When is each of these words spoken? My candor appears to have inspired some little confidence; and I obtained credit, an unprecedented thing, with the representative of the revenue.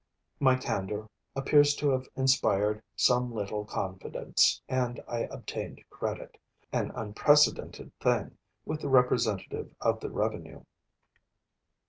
My 0.39 0.55
candor 0.55 1.07
appears 1.35 1.75
to 1.75 1.91
have 1.91 2.09
inspired 2.15 2.81
some 2.95 3.31
little 3.31 3.65
confidence; 3.65 4.59
and 4.67 4.99
I 5.07 5.25
obtained 5.29 5.83
credit, 5.91 6.39
an 6.73 6.89
unprecedented 6.95 7.91
thing, 7.99 8.35
with 8.65 8.81
the 8.81 8.89
representative 8.89 9.75
of 9.79 9.99
the 9.99 10.09
revenue. 10.09 10.63